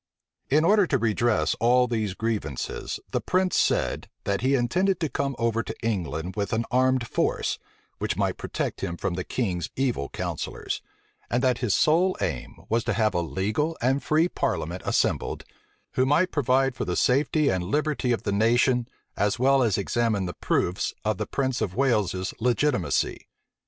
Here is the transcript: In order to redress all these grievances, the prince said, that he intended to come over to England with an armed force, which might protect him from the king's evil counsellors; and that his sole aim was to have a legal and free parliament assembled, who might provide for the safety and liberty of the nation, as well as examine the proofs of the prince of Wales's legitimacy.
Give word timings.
In 0.49 0.65
order 0.65 0.87
to 0.87 0.97
redress 0.97 1.53
all 1.59 1.85
these 1.85 2.15
grievances, 2.15 2.99
the 3.11 3.21
prince 3.21 3.55
said, 3.55 4.09
that 4.23 4.41
he 4.41 4.55
intended 4.55 4.99
to 4.99 5.09
come 5.09 5.35
over 5.37 5.61
to 5.61 5.75
England 5.83 6.33
with 6.35 6.53
an 6.53 6.65
armed 6.71 7.07
force, 7.07 7.59
which 7.99 8.17
might 8.17 8.35
protect 8.35 8.81
him 8.81 8.97
from 8.97 9.13
the 9.13 9.23
king's 9.23 9.69
evil 9.75 10.09
counsellors; 10.09 10.81
and 11.29 11.43
that 11.43 11.59
his 11.59 11.75
sole 11.75 12.17
aim 12.19 12.65
was 12.67 12.83
to 12.85 12.93
have 12.93 13.13
a 13.13 13.21
legal 13.21 13.77
and 13.79 14.01
free 14.01 14.27
parliament 14.27 14.81
assembled, 14.87 15.43
who 15.91 16.03
might 16.03 16.31
provide 16.31 16.73
for 16.73 16.83
the 16.83 16.95
safety 16.95 17.49
and 17.49 17.63
liberty 17.65 18.11
of 18.11 18.23
the 18.23 18.31
nation, 18.31 18.87
as 19.15 19.37
well 19.37 19.61
as 19.61 19.77
examine 19.77 20.25
the 20.25 20.33
proofs 20.33 20.95
of 21.05 21.19
the 21.19 21.27
prince 21.27 21.61
of 21.61 21.75
Wales's 21.75 22.33
legitimacy. 22.39 23.27